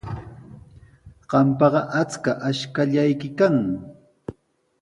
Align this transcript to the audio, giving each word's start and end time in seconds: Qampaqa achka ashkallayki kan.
Qampaqa 1.31 1.81
achka 2.01 2.31
ashkallayki 2.49 3.29
kan. 3.37 3.57